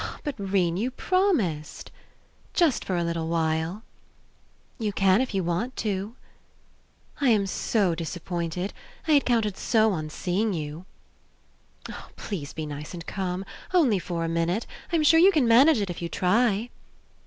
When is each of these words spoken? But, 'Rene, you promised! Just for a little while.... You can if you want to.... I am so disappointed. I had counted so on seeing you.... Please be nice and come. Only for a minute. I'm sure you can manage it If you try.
But, 0.23 0.33
'Rene, 0.39 0.81
you 0.81 0.89
promised! 0.89 1.91
Just 2.55 2.83
for 2.83 2.97
a 2.97 3.03
little 3.03 3.27
while.... 3.27 3.83
You 4.79 4.91
can 4.91 5.21
if 5.21 5.35
you 5.35 5.43
want 5.43 5.77
to.... 5.77 6.15
I 7.21 7.29
am 7.29 7.45
so 7.45 7.93
disappointed. 7.93 8.73
I 9.07 9.11
had 9.11 9.25
counted 9.27 9.57
so 9.57 9.91
on 9.91 10.09
seeing 10.09 10.53
you.... 10.55 10.85
Please 12.15 12.51
be 12.51 12.65
nice 12.65 12.95
and 12.95 13.05
come. 13.05 13.45
Only 13.75 13.99
for 13.99 14.25
a 14.25 14.27
minute. 14.27 14.65
I'm 14.91 15.03
sure 15.03 15.19
you 15.19 15.31
can 15.31 15.47
manage 15.47 15.79
it 15.79 15.91
If 15.91 16.01
you 16.01 16.09
try. 16.09 16.71